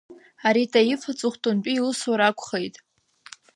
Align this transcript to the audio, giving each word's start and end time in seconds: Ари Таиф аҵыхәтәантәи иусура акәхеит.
Ари 0.47 0.71
Таиф 0.71 1.01
аҵыхәтәантәи 1.11 1.77
иусура 1.77 2.25
акәхеит. 2.29 2.75